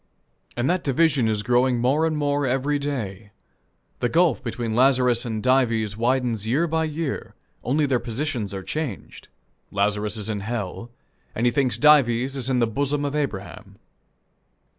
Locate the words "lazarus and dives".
4.75-5.95